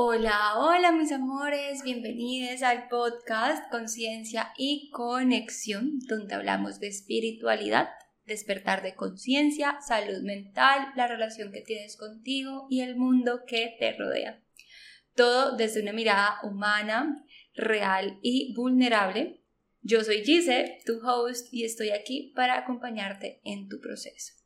[0.00, 7.88] Hola, hola mis amores, bienvenidos al podcast Conciencia y Conexión, donde hablamos de espiritualidad,
[8.24, 13.90] despertar de conciencia, salud mental, la relación que tienes contigo y el mundo que te
[13.90, 14.40] rodea.
[15.16, 17.24] Todo desde una mirada humana,
[17.54, 19.42] real y vulnerable.
[19.80, 24.38] Yo soy Gise, tu host, y estoy aquí para acompañarte en tu proceso.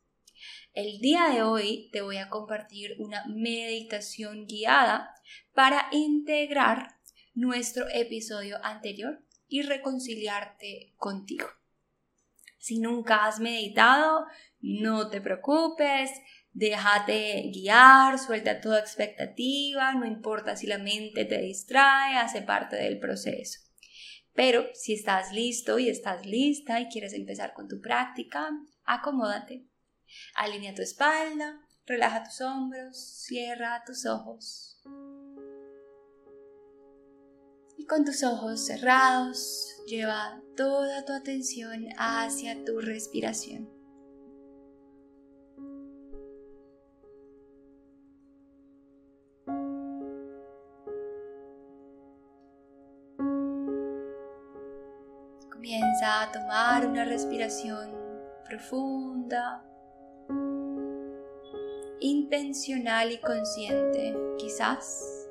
[0.73, 5.13] El día de hoy te voy a compartir una meditación guiada
[5.53, 6.97] para integrar
[7.33, 11.47] nuestro episodio anterior y reconciliarte contigo.
[12.59, 14.25] Si nunca has meditado,
[14.61, 16.11] no te preocupes,
[16.51, 22.99] déjate guiar, suelta toda expectativa, no importa si la mente te distrae, hace parte del
[22.99, 23.59] proceso.
[24.33, 28.49] Pero si estás listo y estás lista y quieres empezar con tu práctica,
[28.85, 29.67] acomódate
[30.35, 34.72] Alinea tu espalda, relaja tus hombros, cierra tus ojos.
[37.77, 43.69] Y con tus ojos cerrados, lleva toda tu atención hacia tu respiración.
[55.51, 57.91] Comienza a tomar una respiración
[58.45, 59.63] profunda
[61.99, 65.22] intencional y consciente, quizás.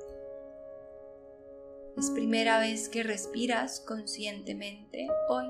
[1.97, 5.47] Es primera vez que respiras conscientemente hoy.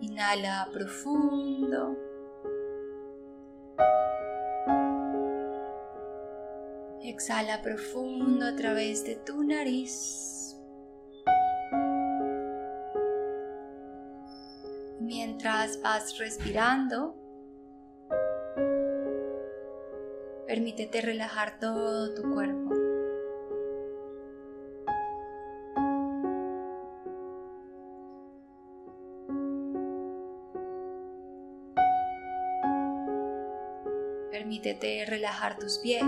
[0.00, 1.96] Inhala profundo.
[7.02, 10.35] Exhala profundo a través de tu nariz.
[15.66, 17.16] Mientras vas respirando,
[20.46, 22.70] permítete relajar todo tu cuerpo.
[34.30, 36.06] Permítete relajar tus pies.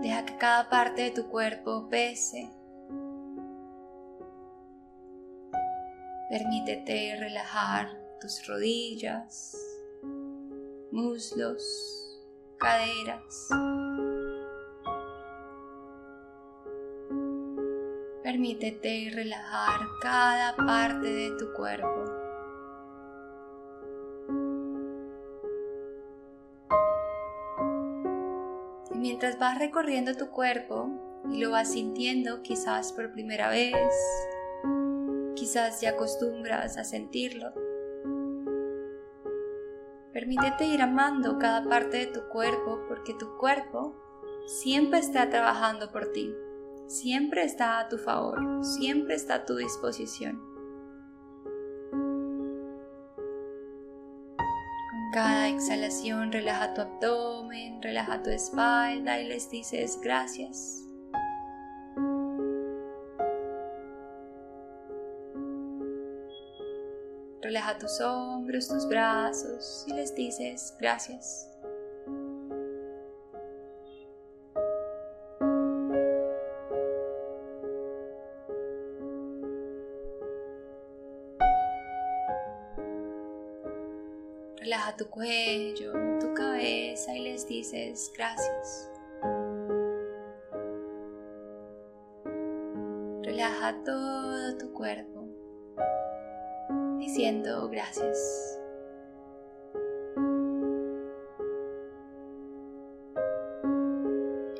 [0.00, 2.63] Deja que cada parte de tu cuerpo pese
[6.36, 9.56] Permítete relajar tus rodillas,
[10.90, 11.62] muslos,
[12.58, 13.50] caderas.
[18.24, 22.04] Permítete relajar cada parte de tu cuerpo.
[28.92, 30.88] Y mientras vas recorriendo tu cuerpo
[31.30, 33.94] y lo vas sintiendo quizás por primera vez,
[35.34, 37.52] quizás ya acostumbras a sentirlo.
[40.12, 43.96] Permítete ir amando cada parte de tu cuerpo porque tu cuerpo
[44.46, 46.32] siempre está trabajando por ti,
[46.86, 50.40] siempre está a tu favor, siempre está a tu disposición.
[54.36, 60.83] Con cada exhalación relaja tu abdomen, relaja tu espalda y les dices gracias.
[67.54, 71.48] Relaja tus hombros, tus brazos y les dices gracias.
[84.56, 88.90] Relaja tu cuello, tu cabeza y les dices gracias.
[93.22, 95.33] Relaja todo tu cuerpo
[97.14, 98.58] diciendo gracias.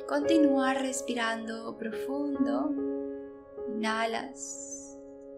[0.07, 2.73] Continúa respirando profundo.
[3.67, 4.97] Inhalas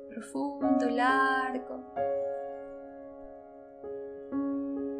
[0.09, 1.83] profundo, largo.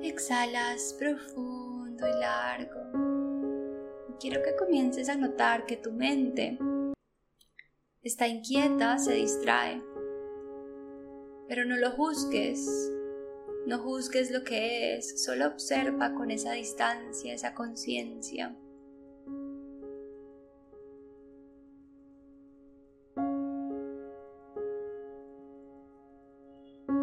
[0.01, 2.81] Exhalas profundo y largo.
[4.19, 6.57] Quiero que comiences a notar que tu mente
[8.01, 9.96] está inquieta, se distrae
[11.47, 12.91] pero no lo juzgues,
[13.65, 18.55] no juzgues lo que es, solo observa con esa distancia, esa conciencia.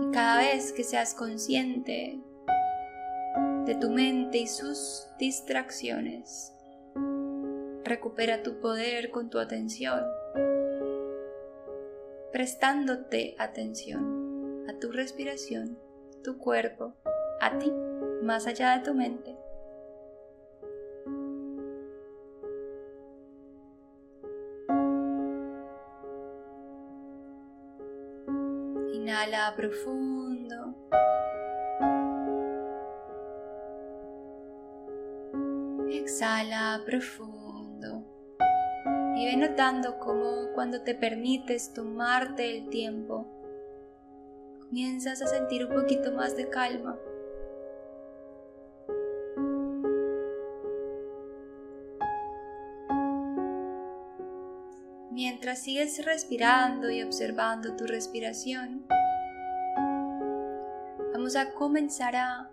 [0.01, 2.21] Y cada vez que seas consciente
[3.67, 6.53] de tu mente y sus distracciones,
[7.85, 10.03] recupera tu poder con tu atención
[12.33, 14.24] prestándote atención
[14.69, 15.79] a tu respiración,
[16.23, 16.95] tu cuerpo,
[17.41, 17.73] a ti,
[18.23, 19.37] más allá de tu mente.
[28.95, 30.75] Inhala profundo.
[35.91, 38.05] Exhala profundo.
[39.17, 43.27] Y ve notando cómo cuando te permites tomarte el tiempo,
[44.75, 46.99] comienzas a sentir un poquito más de calma.
[55.13, 58.85] Mientras sigues respirando y observando tu respiración,
[61.13, 62.51] vamos a comenzar a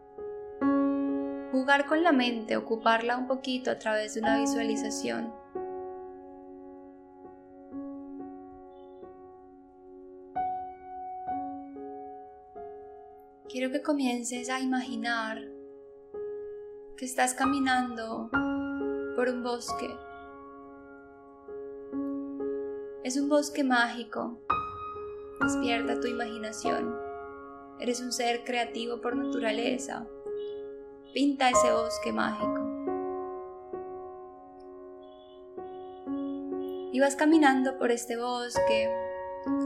[1.51, 5.40] jugar con la mente, ocuparla un poquito a través de una visualización.
[13.61, 15.37] Quiero que comiences a imaginar
[16.97, 18.27] que estás caminando
[19.15, 19.87] por un bosque.
[23.03, 24.41] Es un bosque mágico.
[25.43, 26.91] Despierta tu imaginación.
[27.79, 30.07] Eres un ser creativo por naturaleza.
[31.13, 32.61] Pinta ese bosque mágico.
[36.91, 39.10] Y vas caminando por este bosque.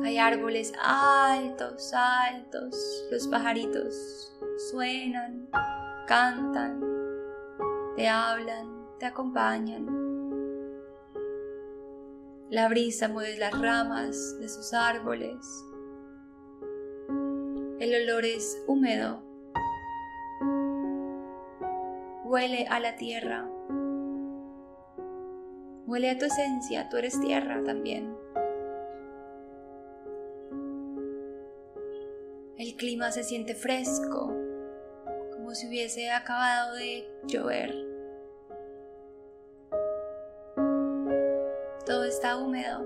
[0.03, 3.07] Hay árboles altos, altos.
[3.11, 4.37] Los pajaritos
[4.71, 5.47] suenan,
[6.07, 6.81] cantan,
[7.95, 9.85] te hablan, te acompañan.
[12.49, 15.37] La brisa mueve las ramas de sus árboles.
[17.79, 19.25] El olor es húmedo
[22.25, 23.47] Huele a la tierra.
[25.85, 28.14] Huele a tu esencia, tú eres tierra también.
[32.75, 34.33] El clima se siente fresco,
[35.31, 37.73] como si hubiese acabado de llover.
[41.85, 42.85] Todo está húmedo.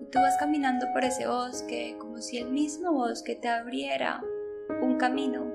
[0.00, 4.20] Y tú vas caminando por ese bosque como si el mismo bosque te abriera
[4.82, 5.52] un camino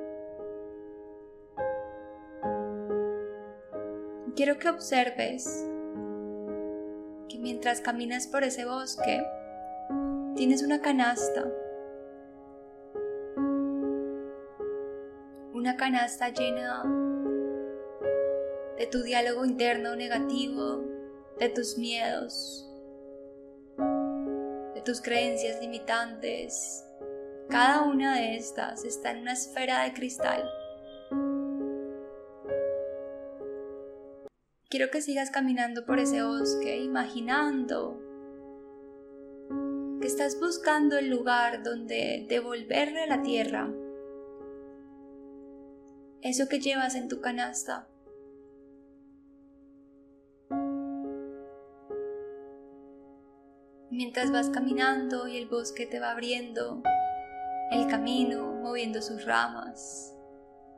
[4.34, 5.68] quiero que observes
[7.28, 9.22] que mientras caminas por ese bosque,
[10.40, 11.52] tienes una canasta.
[15.54, 16.82] Una canasta llena
[18.78, 20.86] de tu diálogo interno negativo,
[21.40, 22.66] de tus miedos,
[24.76, 26.86] de tus creencias limitantes.
[27.50, 30.50] Cada una de estas está en una esfera de cristal.
[34.70, 37.99] Quiero que sigas caminando por ese bosque, imaginando
[40.20, 43.72] estás buscando el lugar donde devolverle a la tierra
[46.22, 47.88] eso que llevas en tu canasta.
[53.90, 56.84] Mientras vas caminando y el bosque te va abriendo
[57.72, 60.14] el camino, moviendo sus ramas,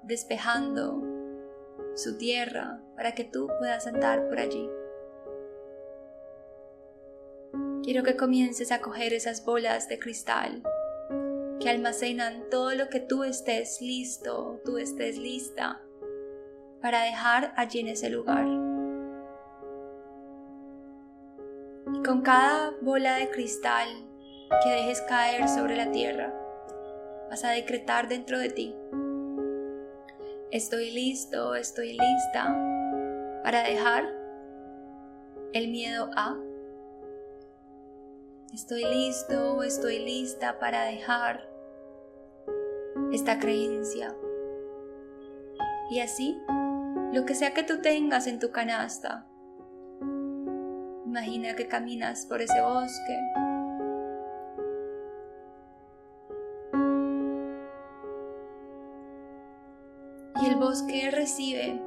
[0.03, 1.01] despejando
[1.95, 4.69] su tierra, para que tú puedas andar por allí.
[7.83, 10.63] Quiero que comiences a coger esas bolas de cristal
[11.59, 15.81] que almacenan todo lo que tú estés listo, tú estés lista
[16.81, 18.45] para dejar allí en ese lugar.
[21.93, 23.87] Y con cada bola de cristal
[24.63, 26.33] que dejes caer sobre la tierra,
[27.29, 28.75] vas a decretar dentro de ti
[30.51, 32.53] Estoy listo, estoy lista
[33.41, 34.03] para dejar
[35.53, 36.37] el miedo a.
[38.53, 41.49] Estoy listo o estoy lista para dejar
[43.13, 44.13] esta creencia.
[45.89, 46.37] Y así,
[47.13, 49.25] lo que sea que tú tengas en tu canasta,
[51.05, 53.17] imagina que caminas por ese bosque
[60.41, 61.79] Y el bosque recibe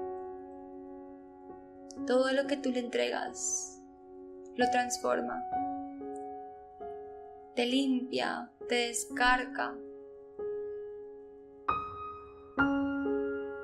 [2.07, 3.83] todo lo que tú le entregas,
[4.55, 5.43] lo transforma,
[7.55, 9.77] te limpia, te descarga.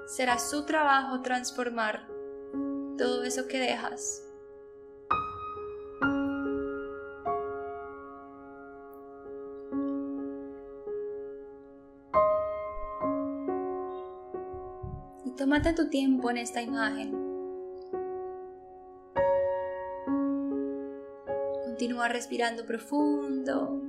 [0.06, 2.06] Será su trabajo transformar
[2.96, 4.26] todo eso que dejas.
[15.36, 17.19] Tómate tu tiempo en esta imagen.
[21.80, 23.80] Continúa respirando profundo,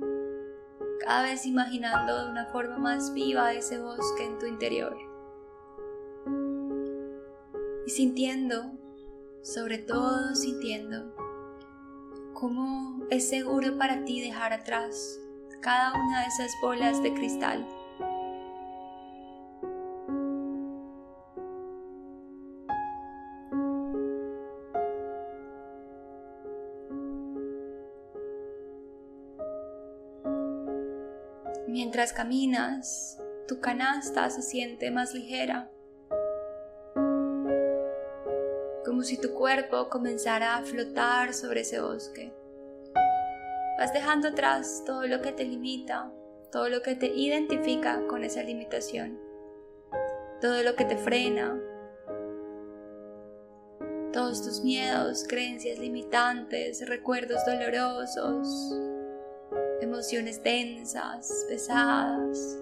[1.04, 4.96] cada vez imaginando de una forma más viva ese bosque en tu interior.
[7.86, 8.72] Y sintiendo,
[9.42, 11.14] sobre todo sintiendo,
[12.32, 15.20] cómo es seguro para ti dejar atrás
[15.60, 17.68] cada una de esas bolas de cristal.
[31.92, 35.70] Mientras caminas, tu canasta se siente más ligera,
[38.82, 42.32] como si tu cuerpo comenzara a flotar sobre ese bosque.
[43.76, 46.10] Vas dejando atrás todo lo que te limita,
[46.50, 49.20] todo lo que te identifica con esa limitación,
[50.40, 51.60] todo lo que te frena,
[54.14, 58.91] todos tus miedos, creencias limitantes, recuerdos dolorosos,
[59.82, 62.58] emociones densas, pesadas.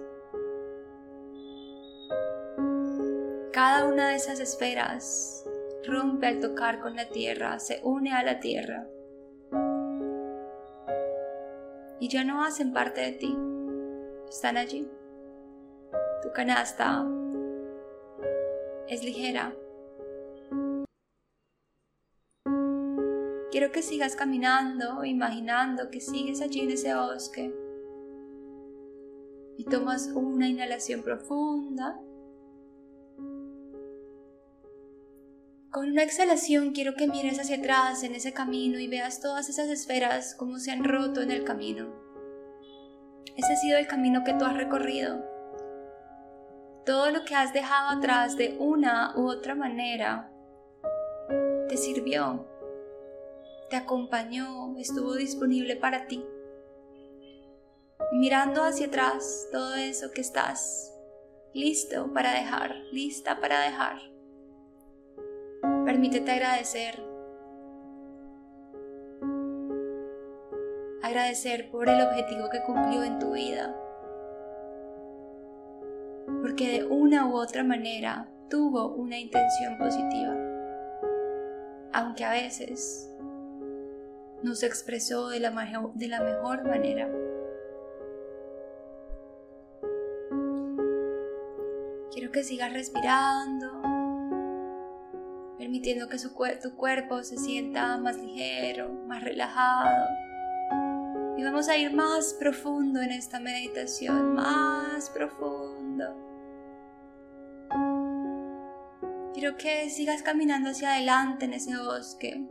[3.53, 5.45] Cada una de esas esferas
[5.85, 8.87] rompe al tocar con la tierra, se une a la tierra.
[11.99, 13.37] Y ya no hacen parte de ti,
[14.27, 14.89] están allí.
[16.23, 17.05] Tu canasta
[18.87, 19.53] es ligera,
[23.51, 27.53] Quiero que sigas caminando, imaginando que sigues allí en ese bosque.
[29.57, 31.99] Y tomas una inhalación profunda.
[35.69, 39.67] Con una exhalación quiero que mires hacia atrás en ese camino y veas todas esas
[39.67, 41.93] esferas como se han roto en el camino.
[43.35, 45.25] Ese ha sido el camino que tú has recorrido.
[46.85, 50.31] Todo lo que has dejado atrás de una u otra manera
[51.67, 52.50] te sirvió
[53.71, 56.23] te acompañó, estuvo disponible para ti.
[58.11, 60.93] mirando hacia atrás todo eso que estás
[61.53, 63.95] listo para dejar, lista para dejar.
[65.85, 67.01] Permítete agradecer.
[71.01, 73.73] Agradecer por el objetivo que cumplió en tu vida.
[76.41, 80.35] Porque de una u otra manera tuvo una intención positiva.
[81.93, 83.07] Aunque a veces
[84.43, 85.51] no se expresó de la,
[85.95, 87.09] de la mejor manera.
[92.11, 93.81] Quiero que sigas respirando,
[95.57, 100.07] permitiendo que tu cuerpo se sienta más ligero, más relajado.
[101.37, 106.31] Y vamos a ir más profundo en esta meditación, más profundo.
[109.33, 112.45] Quiero que sigas caminando hacia adelante en ese bosque,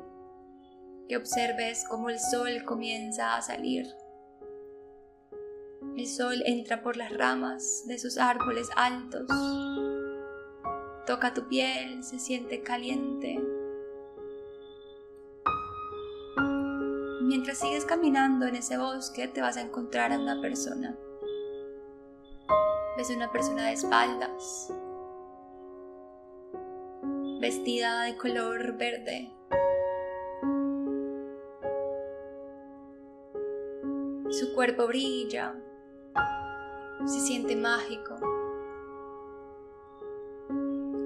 [1.11, 3.85] que observes cómo el sol comienza a salir.
[5.97, 9.27] El sol entra por las ramas de sus árboles altos,
[11.09, 13.43] toca tu piel, se siente caliente.
[17.23, 20.97] Mientras sigues caminando en ese bosque te vas a encontrar a una persona.
[22.97, 24.73] Ves una persona de espaldas,
[27.41, 29.40] vestida de color verde,
[34.61, 35.55] cuerpo brilla,
[37.07, 38.21] se siente mágico.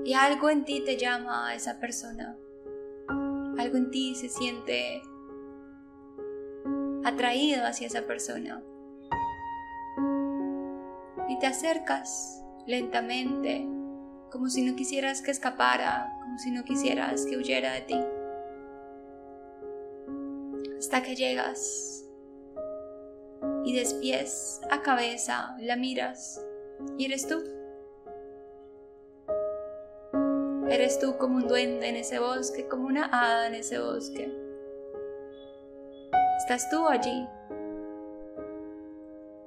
[0.04, 2.37] Y algo en ti te llama a esa persona.
[3.56, 5.00] Algo en ti se siente
[7.04, 8.61] atraído hacia esa persona.
[11.28, 13.68] Y te acercas lentamente,
[14.32, 18.00] como si no quisieras que escapara, como si no quisieras que huyera de ti.
[20.76, 22.03] Hasta que llegas
[23.64, 26.44] y de pies a cabeza la miras
[26.99, 27.42] y eres tú.
[30.68, 34.33] Eres tú como un duende en ese bosque, como una hada en ese bosque.
[36.38, 37.26] Estás tú allí.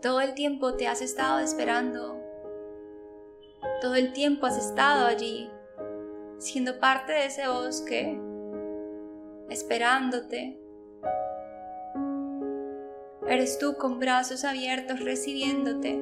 [0.02, 2.22] Todo el tiempo te has estado esperando.
[3.82, 5.50] Todo el tiempo has estado allí,
[6.38, 8.20] siendo parte de ese bosque,
[9.50, 10.60] esperándote,
[13.30, 16.02] Eres tú con brazos abiertos recibiéndote,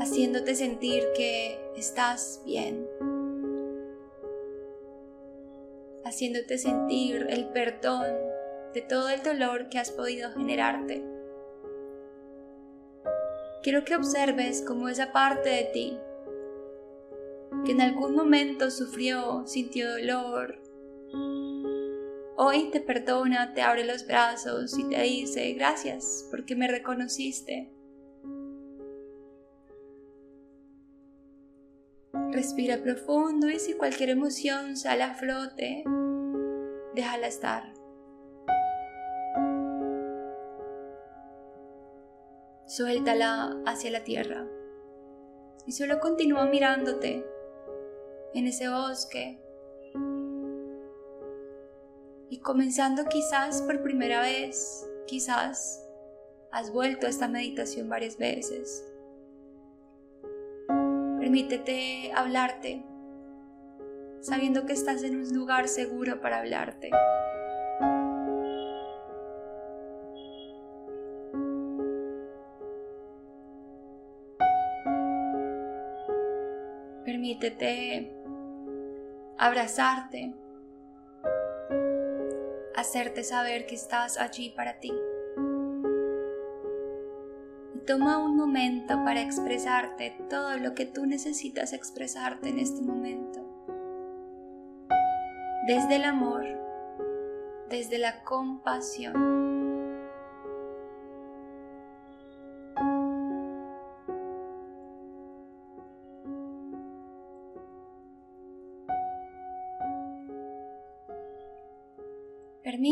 [0.00, 2.88] haciéndote sentir que estás bien,
[6.06, 8.06] haciéndote sentir el perdón
[8.72, 11.04] de todo el dolor que has podido generarte.
[13.62, 15.98] Quiero que observes cómo esa parte de ti,
[17.66, 20.67] que en algún momento sufrió, sintió dolor,
[22.40, 27.72] Hoy te perdona, te abre los brazos y te dice gracias porque me reconociste.
[32.30, 35.82] Respira profundo y si cualquier emoción sale a flote,
[36.94, 37.74] déjala estar.
[42.66, 44.46] Suéltala hacia la tierra
[45.66, 47.26] y solo continúa mirándote
[48.32, 49.42] en ese bosque
[52.30, 55.84] y comenzando quizás por primera vez, quizás
[56.52, 58.84] has vuelto a esta meditación varias veces.
[61.18, 62.84] Permítete hablarte,
[64.20, 66.90] sabiendo que estás en un lugar seguro para hablarte.
[77.04, 78.12] Permítete
[79.38, 80.34] abrazarte
[82.78, 84.92] hacerte saber que estás allí para ti.
[87.74, 93.44] Y toma un momento para expresarte todo lo que tú necesitas expresarte en este momento.
[95.66, 96.44] Desde el amor,
[97.68, 99.37] desde la compasión.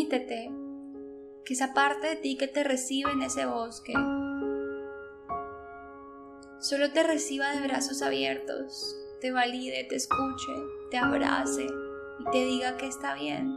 [0.09, 0.53] Permítete
[1.45, 3.93] que esa parte de ti que te recibe en ese bosque
[6.61, 10.53] solo te reciba de brazos abiertos, te valide, te escuche,
[10.91, 11.67] te abrace
[12.21, 13.57] y te diga que está bien.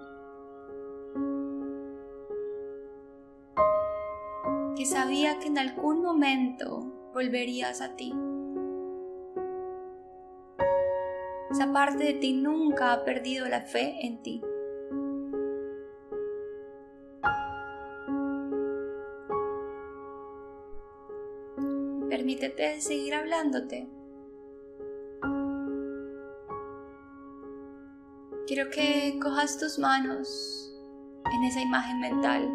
[4.75, 8.11] Que sabía que en algún momento volverías a ti.
[11.51, 14.41] Esa parte de ti nunca ha perdido la fe en ti.
[22.39, 23.87] Permítete seguir hablándote.
[28.47, 30.73] Quiero que cojas tus manos
[31.33, 32.49] en esa imagen mental.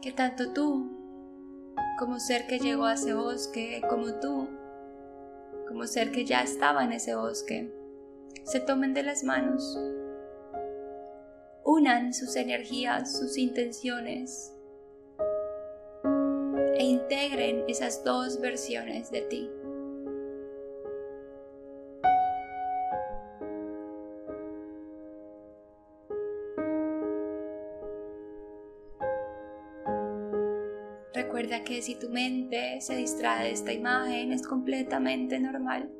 [0.00, 0.90] Que tanto tú,
[1.98, 4.48] como ser que llegó a ese bosque, como tú,
[5.68, 7.72] como ser que ya estaba en ese bosque,
[8.44, 9.78] se tomen de las manos,
[11.64, 14.55] unan sus energías, sus intenciones
[16.78, 19.50] e integren esas dos versiones de ti.
[31.14, 35.90] Recuerda que si tu mente se distrae de esta imagen es completamente normal.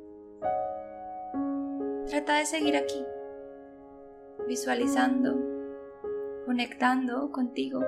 [2.07, 3.03] Trata de seguir aquí,
[4.47, 5.35] visualizando,
[6.45, 7.81] conectando contigo.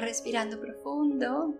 [0.00, 1.54] Respirando profundo.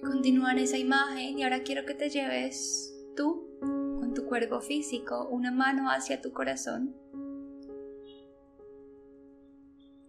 [0.00, 5.28] Continúa en esa imagen y ahora quiero que te lleves tú con tu cuerpo físico
[5.30, 6.94] una mano hacia tu corazón.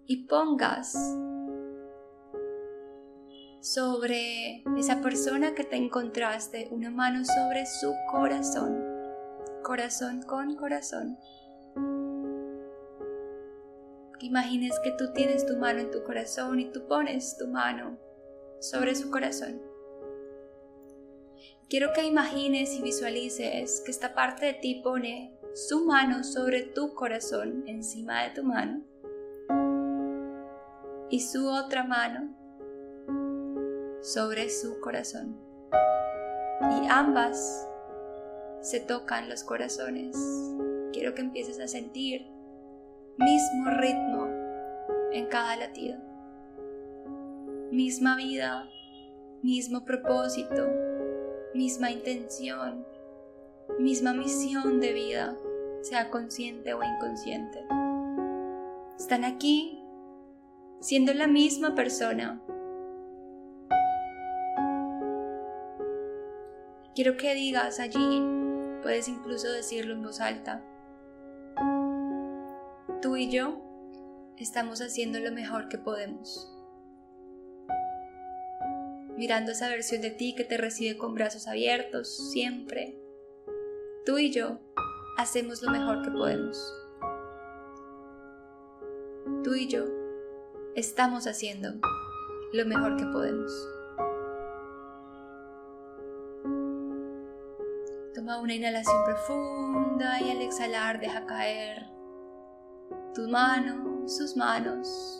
[0.07, 0.93] Y pongas
[3.61, 8.83] sobre esa persona que te encontraste una mano sobre su corazón,
[9.61, 11.17] corazón con corazón
[14.23, 17.97] imagines que tú tienes tu mano en tu corazón y tú pones tu mano
[18.59, 19.61] sobre su corazón.
[21.69, 26.93] Quiero que imagines y visualices que esta parte de ti pone su mano sobre tu
[26.93, 28.81] corazón encima de tu mano
[31.09, 32.33] y su otra mano
[34.01, 35.37] sobre su corazón.
[36.61, 37.67] Y ambas
[38.61, 40.15] se tocan los corazones.
[40.93, 42.32] Quiero que empieces a sentir
[43.17, 44.27] mismo ritmo
[45.11, 45.97] en cada latido,
[47.71, 48.67] misma vida,
[49.43, 50.67] mismo propósito,
[51.53, 52.85] misma intención,
[53.79, 55.37] misma misión de vida,
[55.81, 57.59] sea consciente o inconsciente.
[58.97, 59.83] Están aquí
[60.79, 62.41] siendo la misma persona.
[66.95, 68.23] Quiero que digas allí,
[68.81, 70.63] puedes incluso decirlo en voz alta,
[73.03, 73.61] tú y yo
[74.37, 76.49] estamos haciendo lo mejor que podemos.
[79.17, 82.97] mirando esa versión de ti que te recibe con brazos abiertos siempre.
[84.05, 84.59] Tú y yo
[85.17, 86.57] hacemos lo mejor que podemos.
[89.43, 89.85] Tú y yo
[90.75, 91.73] estamos haciendo
[92.53, 93.51] lo mejor que podemos.
[98.15, 101.92] Toma una inhalación profunda y al exhalar deja caer
[103.13, 105.19] tus manos, sus manos.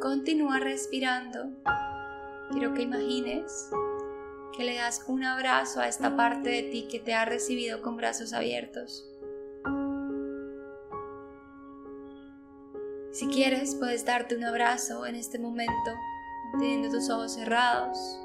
[0.00, 1.50] Continúa respirando.
[2.50, 3.70] Quiero que imagines
[4.56, 7.96] que le das un abrazo a esta parte de ti que te ha recibido con
[7.96, 9.04] brazos abiertos.
[13.12, 15.90] Si quieres, puedes darte un abrazo en este momento,
[16.58, 18.20] teniendo tus ojos cerrados.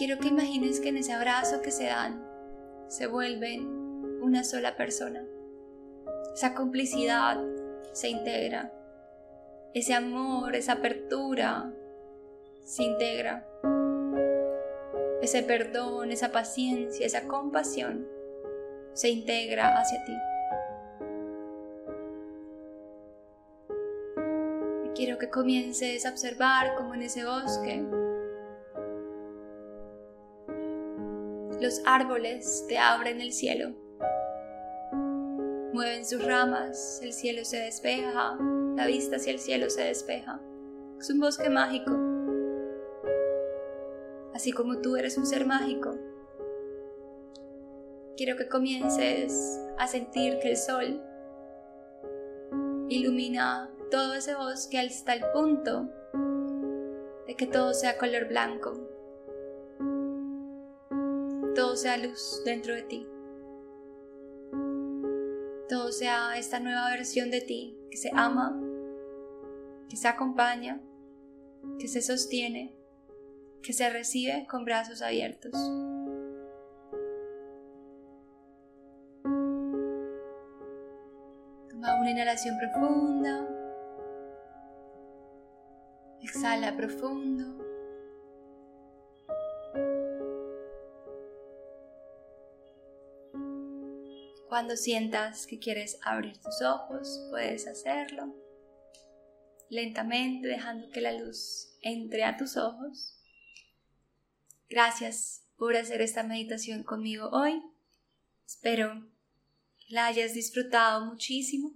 [0.00, 2.26] Quiero que imagines que en ese abrazo que se dan,
[2.88, 3.68] se vuelven
[4.22, 5.26] una sola persona.
[6.34, 7.38] Esa complicidad
[7.92, 8.72] se integra.
[9.74, 11.70] Ese amor, esa apertura
[12.64, 13.46] se integra.
[15.20, 18.08] Ese perdón, esa paciencia, esa compasión
[18.94, 20.16] se integra hacia ti.
[24.94, 27.84] Quiero que comiences a observar como en ese bosque
[31.60, 33.74] los árboles te abren el cielo.
[35.74, 38.36] Mueven sus ramas, el cielo se despeja,
[38.76, 40.40] la vista hacia el cielo se despeja.
[40.98, 41.92] Es un bosque mágico.
[44.34, 45.98] Así como tú eres un ser mágico,
[48.16, 51.02] quiero que comiences a sentir que el sol
[52.88, 55.90] ilumina todo ese bosque hasta el punto
[57.26, 58.72] de que todo sea color blanco,
[61.54, 63.06] todo sea luz dentro de ti,
[65.68, 68.60] todo sea esta nueva versión de ti que se ama,
[69.88, 70.80] que se acompaña,
[71.78, 72.76] que se sostiene,
[73.62, 75.52] que se recibe con brazos abiertos.
[82.00, 83.46] una inhalación profunda.
[86.22, 87.69] Exhala profundo.
[94.50, 98.34] Cuando sientas que quieres abrir tus ojos, puedes hacerlo
[99.68, 103.16] lentamente, dejando que la luz entre a tus ojos.
[104.68, 107.62] Gracias por hacer esta meditación conmigo hoy.
[108.44, 109.08] Espero
[109.86, 111.72] la hayas disfrutado muchísimo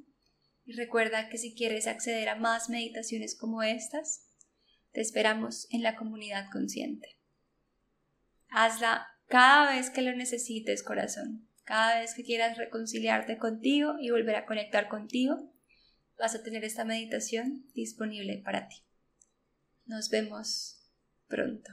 [0.64, 4.26] y recuerda que si quieres acceder a más meditaciones como estas,
[4.90, 7.20] te esperamos en la comunidad consciente.
[8.48, 11.53] Hazla cada vez que lo necesites, corazón.
[11.64, 15.50] Cada vez que quieras reconciliarte contigo y volver a conectar contigo,
[16.18, 18.76] vas a tener esta meditación disponible para ti.
[19.86, 20.90] Nos vemos
[21.26, 21.72] pronto.